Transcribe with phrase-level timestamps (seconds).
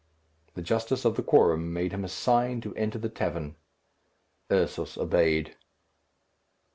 [0.55, 3.55] The justice of the quorum made him a sign to enter the tavern.
[4.51, 5.55] Ursus obeyed.